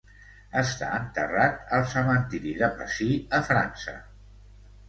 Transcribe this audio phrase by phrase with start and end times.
[0.61, 3.11] Està enterrat al cementiri de Passy
[3.41, 3.99] a França.